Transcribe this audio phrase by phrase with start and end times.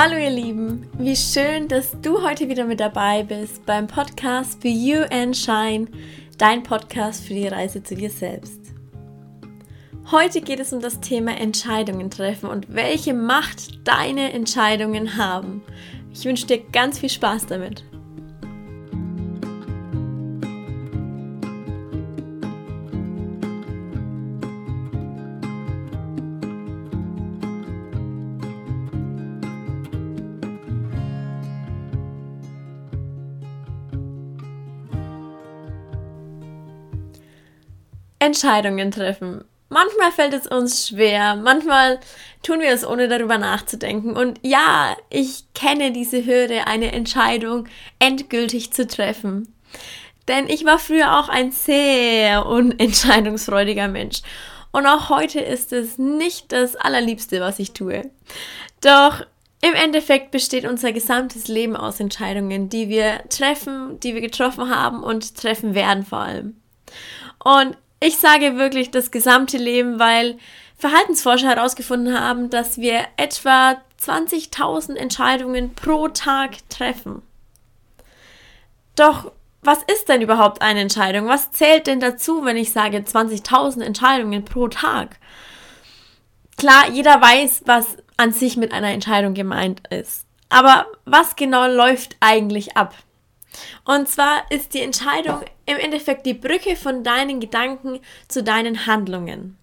[0.00, 4.68] Hallo ihr Lieben, wie schön, dass du heute wieder mit dabei bist beim Podcast für
[4.68, 5.88] You and Shine,
[6.38, 8.60] dein Podcast für die Reise zu dir selbst.
[10.12, 15.64] Heute geht es um das Thema Entscheidungen treffen und welche Macht deine Entscheidungen haben.
[16.14, 17.82] Ich wünsche dir ganz viel Spaß damit.
[38.28, 39.44] Entscheidungen treffen.
[39.70, 41.98] Manchmal fällt es uns schwer, manchmal
[42.42, 44.16] tun wir es ohne darüber nachzudenken.
[44.16, 49.52] Und ja, ich kenne diese Hürde, eine Entscheidung endgültig zu treffen.
[50.26, 54.22] Denn ich war früher auch ein sehr unentscheidungsfreudiger Mensch.
[54.72, 58.10] Und auch heute ist es nicht das Allerliebste, was ich tue.
[58.82, 59.24] Doch
[59.60, 65.02] im Endeffekt besteht unser gesamtes Leben aus Entscheidungen, die wir treffen, die wir getroffen haben
[65.02, 66.56] und treffen werden vor allem.
[67.42, 70.38] Und ich sage wirklich das gesamte Leben, weil
[70.76, 77.22] Verhaltensforscher herausgefunden haben, dass wir etwa 20.000 Entscheidungen pro Tag treffen.
[78.94, 81.26] Doch was ist denn überhaupt eine Entscheidung?
[81.26, 85.16] Was zählt denn dazu, wenn ich sage 20.000 Entscheidungen pro Tag?
[86.56, 90.26] Klar, jeder weiß, was an sich mit einer Entscheidung gemeint ist.
[90.48, 92.94] Aber was genau läuft eigentlich ab?
[93.84, 99.56] Und zwar ist die Entscheidung im Endeffekt die Brücke von deinen Gedanken zu deinen Handlungen.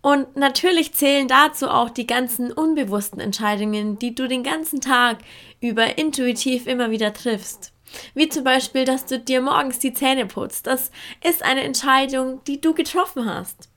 [0.00, 5.18] Und natürlich zählen dazu auch die ganzen unbewussten Entscheidungen, die du den ganzen Tag
[5.60, 7.72] über intuitiv immer wieder triffst.
[8.14, 10.66] Wie zum Beispiel, dass du dir morgens die Zähne putzt.
[10.66, 10.90] Das
[11.24, 13.70] ist eine Entscheidung, die du getroffen hast.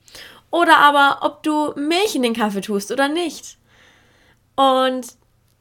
[0.52, 3.58] Oder aber, ob du Milch in den Kaffee tust oder nicht.
[4.56, 5.08] Und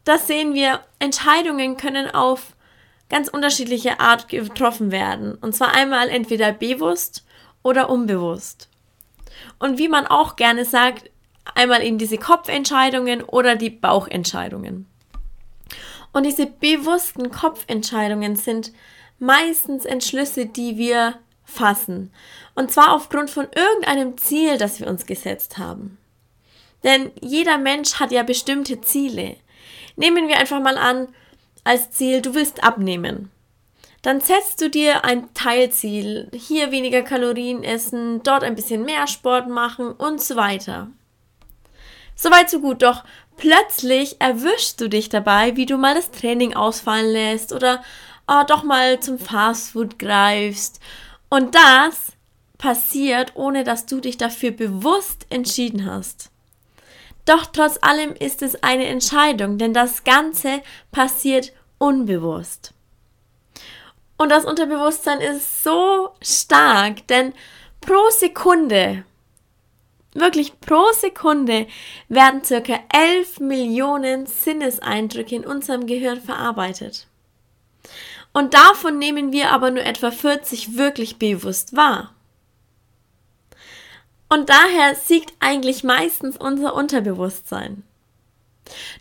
[0.05, 2.55] das sehen wir, Entscheidungen können auf
[3.11, 5.35] ganz unterschiedliche Art getroffen werden.
[5.35, 7.25] Und zwar einmal entweder bewusst
[7.63, 8.69] oder unbewusst.
[9.59, 11.11] Und wie man auch gerne sagt,
[11.55, 14.87] einmal eben diese Kopfentscheidungen oder die Bauchentscheidungen.
[16.13, 18.73] Und diese bewussten Kopfentscheidungen sind
[19.19, 22.13] meistens Entschlüsse, die wir fassen.
[22.55, 25.99] Und zwar aufgrund von irgendeinem Ziel, das wir uns gesetzt haben.
[26.83, 29.37] Denn jeder Mensch hat ja bestimmte Ziele.
[29.97, 31.09] Nehmen wir einfach mal an,
[31.65, 33.31] als Ziel, du willst abnehmen.
[34.03, 39.49] Dann setzt du dir ein Teilziel, hier weniger Kalorien essen, dort ein bisschen mehr Sport
[39.49, 40.89] machen und so weiter.
[42.15, 43.05] Soweit so gut, doch
[43.37, 47.83] plötzlich erwischst du dich dabei, wie du mal das Training ausfallen lässt oder
[48.27, 50.81] oh, doch mal zum Fastfood greifst.
[51.29, 52.13] Und das
[52.59, 56.30] passiert, ohne dass du dich dafür bewusst entschieden hast.
[57.25, 62.75] Doch trotz allem ist es eine Entscheidung, denn das Ganze passiert unbewusst.
[64.17, 67.33] Und das Unterbewusstsein ist so stark, denn
[67.81, 69.05] pro Sekunde,
[70.13, 71.67] wirklich pro Sekunde,
[72.09, 77.07] werden circa 11 Millionen Sinneseindrücke in unserem Gehirn verarbeitet.
[78.33, 82.15] Und davon nehmen wir aber nur etwa 40 wirklich bewusst wahr.
[84.33, 87.83] Und daher siegt eigentlich meistens unser Unterbewusstsein.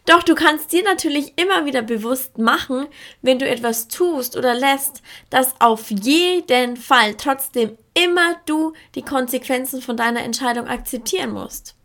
[0.07, 2.87] Doch du kannst dir natürlich immer wieder bewusst machen,
[3.21, 9.83] wenn du etwas tust oder lässt, dass auf jeden Fall trotzdem immer du die Konsequenzen
[9.83, 11.75] von deiner Entscheidung akzeptieren musst.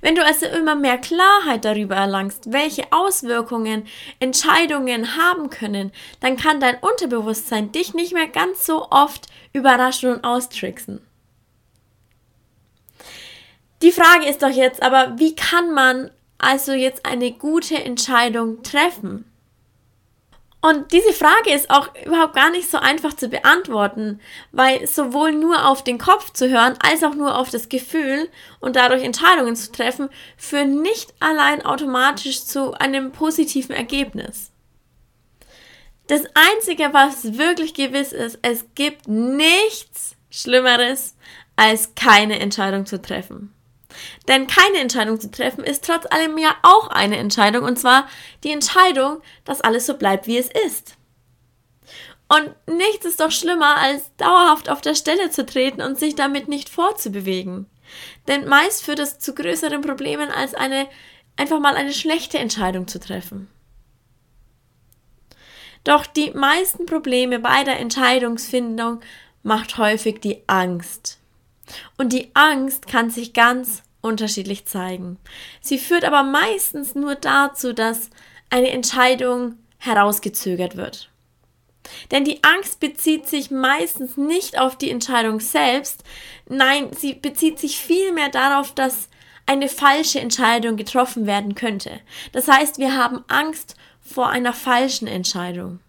[0.00, 3.86] Wenn du also immer mehr Klarheit darüber erlangst, welche Auswirkungen
[4.18, 10.24] Entscheidungen haben können, dann kann dein Unterbewusstsein dich nicht mehr ganz so oft überraschen und
[10.24, 11.06] austricksen.
[13.82, 19.24] Die Frage ist doch jetzt aber, wie kann man also jetzt eine gute Entscheidung treffen?
[20.62, 24.20] Und diese Frage ist auch überhaupt gar nicht so einfach zu beantworten,
[24.52, 28.28] weil sowohl nur auf den Kopf zu hören, als auch nur auf das Gefühl
[28.60, 34.50] und dadurch Entscheidungen zu treffen, führen nicht allein automatisch zu einem positiven Ergebnis.
[36.08, 41.14] Das Einzige, was wirklich gewiss ist, es gibt nichts Schlimmeres,
[41.56, 43.54] als keine Entscheidung zu treffen.
[44.28, 48.06] Denn keine Entscheidung zu treffen ist trotz allem ja auch eine Entscheidung, und zwar
[48.44, 50.96] die Entscheidung, dass alles so bleibt, wie es ist.
[52.28, 56.46] Und nichts ist doch schlimmer, als dauerhaft auf der Stelle zu treten und sich damit
[56.46, 57.66] nicht fortzubewegen.
[58.28, 60.86] Denn meist führt es zu größeren Problemen, als eine
[61.36, 63.48] einfach mal eine schlechte Entscheidung zu treffen.
[65.84, 69.00] Doch die meisten Probleme bei der Entscheidungsfindung
[69.42, 71.18] macht häufig die Angst.
[71.96, 75.18] Und die Angst kann sich ganz unterschiedlich zeigen.
[75.60, 78.10] Sie führt aber meistens nur dazu, dass
[78.48, 81.10] eine Entscheidung herausgezögert wird.
[82.10, 86.04] Denn die Angst bezieht sich meistens nicht auf die Entscheidung selbst,
[86.48, 89.08] nein, sie bezieht sich vielmehr darauf, dass
[89.46, 92.00] eine falsche Entscheidung getroffen werden könnte.
[92.32, 95.80] Das heißt, wir haben Angst vor einer falschen Entscheidung.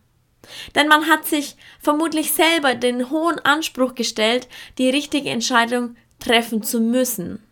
[0.74, 4.48] Denn man hat sich vermutlich selber den hohen Anspruch gestellt,
[4.78, 7.44] die richtige Entscheidung treffen zu müssen.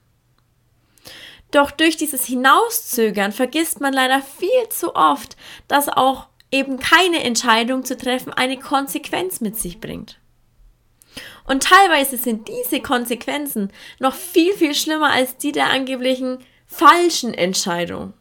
[1.52, 5.36] Doch durch dieses Hinauszögern vergisst man leider viel zu oft,
[5.68, 10.20] dass auch eben keine Entscheidung zu treffen eine Konsequenz mit sich bringt.
[11.46, 18.14] Und teilweise sind diese Konsequenzen noch viel, viel schlimmer als die der angeblichen falschen Entscheidung.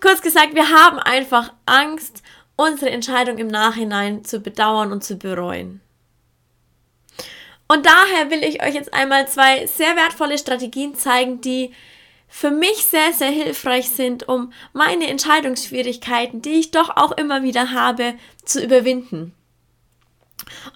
[0.00, 2.22] Kurz gesagt, wir haben einfach Angst,
[2.56, 5.82] unsere Entscheidung im Nachhinein zu bedauern und zu bereuen.
[7.68, 11.72] Und daher will ich euch jetzt einmal zwei sehr wertvolle Strategien zeigen, die
[12.28, 17.72] für mich sehr, sehr hilfreich sind, um meine Entscheidungsschwierigkeiten, die ich doch auch immer wieder
[17.72, 18.14] habe,
[18.44, 19.32] zu überwinden.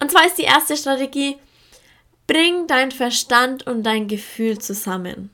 [0.00, 1.36] Und zwar ist die erste Strategie,
[2.26, 5.30] bring dein Verstand und dein Gefühl zusammen.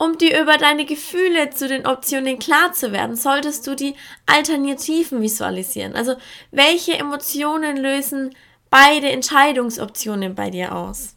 [0.00, 3.96] Um dir über deine Gefühle zu den Optionen klar zu werden, solltest du die
[4.26, 5.96] Alternativen visualisieren.
[5.96, 6.14] Also
[6.52, 8.32] welche Emotionen lösen
[8.70, 11.16] beide Entscheidungsoptionen bei dir aus?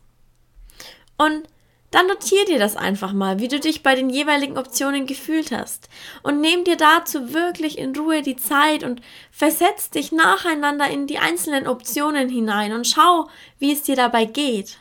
[1.17, 1.47] Und
[1.91, 5.89] dann notier dir das einfach mal, wie du dich bei den jeweiligen Optionen gefühlt hast.
[6.23, 11.19] Und nimm dir dazu wirklich in Ruhe die Zeit und versetz dich nacheinander in die
[11.19, 14.77] einzelnen Optionen hinein und schau, wie es dir dabei geht.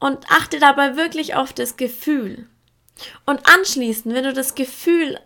[0.00, 2.48] Und achte dabei wirklich auf das Gefühl.
[3.24, 5.20] Und anschließend, wenn du das Gefühl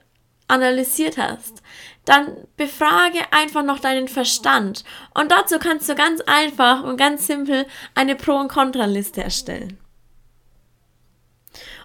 [0.49, 1.63] analysiert hast,
[2.05, 4.85] dann befrage einfach noch deinen Verstand.
[5.15, 9.79] Und dazu kannst du ganz einfach und ganz simpel eine Pro- und Kontraliste erstellen.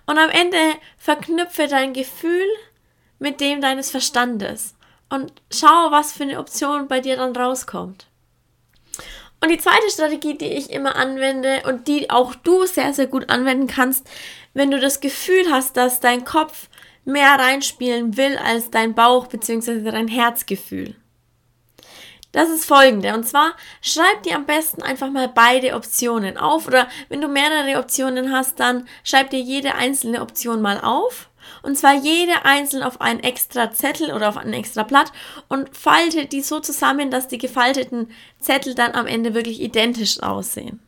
[0.05, 0.57] Und am Ende
[0.97, 2.47] verknüpfe dein Gefühl
[3.19, 4.75] mit dem deines Verstandes
[5.09, 8.07] und schau, was für eine Option bei dir dann rauskommt.
[9.39, 13.29] Und die zweite Strategie, die ich immer anwende und die auch du sehr, sehr gut
[13.29, 14.09] anwenden kannst,
[14.53, 16.69] wenn du das Gefühl hast, dass dein Kopf
[17.07, 19.91] mehr reinspielen will als dein Bauch bzw.
[19.91, 20.95] dein Herzgefühl.
[22.33, 23.13] Das ist folgende.
[23.13, 26.67] Und zwar schreib dir am besten einfach mal beide Optionen auf.
[26.67, 31.29] Oder wenn du mehrere Optionen hast, dann schreib dir jede einzelne Option mal auf.
[31.63, 35.13] Und zwar jede einzeln auf einen extra Zettel oder auf ein extra Blatt
[35.47, 40.81] und falte die so zusammen, dass die gefalteten Zettel dann am Ende wirklich identisch aussehen.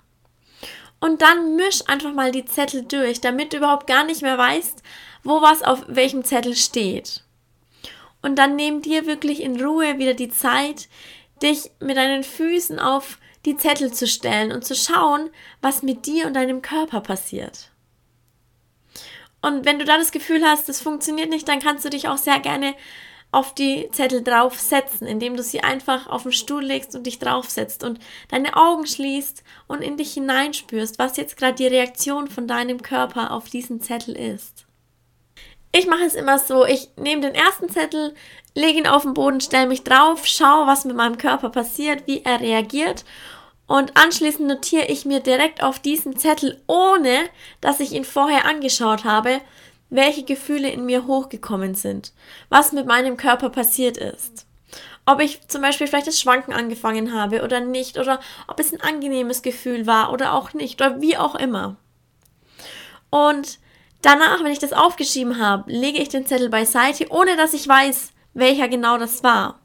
[1.00, 4.84] Und dann misch einfach mal die Zettel durch, damit du überhaupt gar nicht mehr weißt,
[5.24, 7.24] wo was auf welchem Zettel steht.
[8.22, 10.90] Und dann nimm dir wirklich in Ruhe wieder die Zeit,
[11.42, 15.30] dich mit deinen Füßen auf die Zettel zu stellen und zu schauen,
[15.62, 17.72] was mit dir und deinem Körper passiert.
[19.42, 22.18] Und wenn du da das Gefühl hast, das funktioniert nicht, dann kannst du dich auch
[22.18, 22.76] sehr gerne
[23.32, 27.84] auf die Zettel draufsetzen, indem du sie einfach auf den Stuhl legst und dich draufsetzt
[27.84, 28.00] und
[28.30, 33.32] deine Augen schließt und in dich hineinspürst, was jetzt gerade die Reaktion von deinem Körper
[33.32, 34.66] auf diesen Zettel ist.
[35.72, 38.16] Ich mache es immer so, ich nehme den ersten Zettel,
[38.56, 42.24] lege ihn auf den Boden, stelle mich drauf, schaue, was mit meinem Körper passiert, wie
[42.24, 43.06] er reagiert
[43.70, 47.30] und anschließend notiere ich mir direkt auf diesen Zettel, ohne
[47.62, 49.42] dass ich ihn vorher angeschaut habe,
[49.92, 52.12] welche Gefühle in mir hochgekommen sind,
[52.50, 54.48] was mit meinem Körper passiert ist.
[55.06, 58.82] Ob ich zum Beispiel vielleicht das Schwanken angefangen habe oder nicht, oder ob es ein
[58.82, 61.76] angenehmes Gefühl war oder auch nicht, oder wie auch immer.
[63.12, 63.60] Und
[64.02, 68.12] Danach, wenn ich das aufgeschrieben habe, lege ich den Zettel beiseite, ohne dass ich weiß,
[68.34, 69.60] welcher genau das war.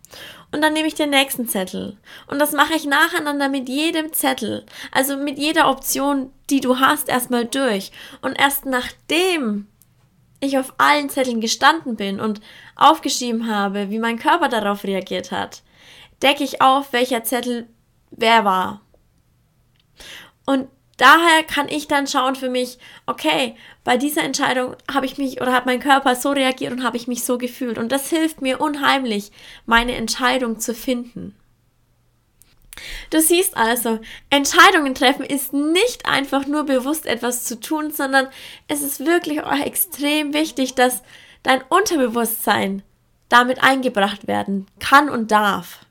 [0.52, 1.96] Und dann nehme ich den nächsten Zettel.
[2.28, 4.64] Und das mache ich nacheinander mit jedem Zettel.
[4.92, 7.90] Also mit jeder Option, die du hast, erstmal durch.
[8.22, 9.66] Und erst nachdem
[10.40, 12.40] ich auf allen Zetteln gestanden bin und
[12.76, 15.62] aufgeschrieben habe, wie mein Körper darauf reagiert hat,
[16.22, 17.68] decke ich auf, welcher Zettel
[18.10, 18.80] wer war.
[20.46, 25.40] Und daher kann ich dann schauen für mich, okay, bei dieser Entscheidung habe ich mich
[25.40, 27.78] oder hat mein Körper so reagiert und habe ich mich so gefühlt.
[27.78, 29.32] Und das hilft mir unheimlich,
[29.66, 31.36] meine Entscheidung zu finden.
[33.10, 38.28] Du siehst also, Entscheidungen treffen ist nicht einfach nur bewusst etwas zu tun, sondern
[38.66, 41.02] es ist wirklich auch extrem wichtig, dass
[41.42, 42.82] dein Unterbewusstsein
[43.28, 45.83] damit eingebracht werden kann und darf.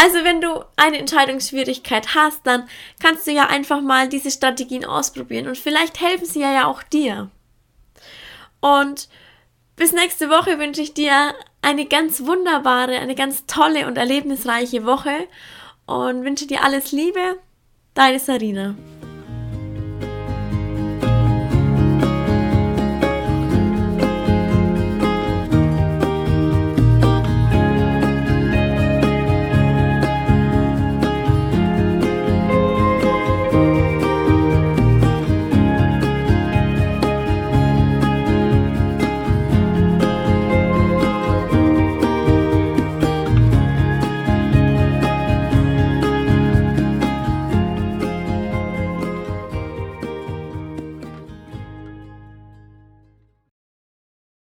[0.00, 2.68] Also wenn du eine Entscheidungsschwierigkeit hast, dann
[3.02, 7.30] kannst du ja einfach mal diese Strategien ausprobieren und vielleicht helfen sie ja auch dir.
[8.60, 9.08] Und
[9.74, 15.26] bis nächste Woche wünsche ich dir eine ganz wunderbare, eine ganz tolle und erlebnisreiche Woche
[15.86, 17.40] und wünsche dir alles Liebe.
[17.94, 18.76] Deine Sarina.